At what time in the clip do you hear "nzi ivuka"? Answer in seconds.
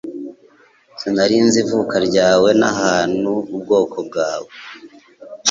1.45-1.95